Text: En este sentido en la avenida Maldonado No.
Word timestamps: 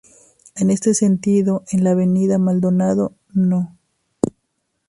En 0.55 0.71
este 0.71 0.95
sentido 0.95 1.63
en 1.71 1.83
la 1.83 1.91
avenida 1.91 2.39
Maldonado 2.39 3.13
No. 3.35 3.77